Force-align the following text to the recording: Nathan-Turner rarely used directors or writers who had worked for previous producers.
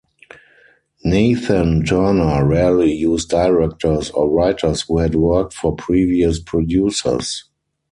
Nathan-Turner 1.03 2.43
rarely 2.47 2.91
used 2.91 3.29
directors 3.29 4.09
or 4.09 4.31
writers 4.31 4.81
who 4.81 4.97
had 4.97 5.13
worked 5.13 5.53
for 5.53 5.75
previous 5.75 6.41
producers. 6.41 7.43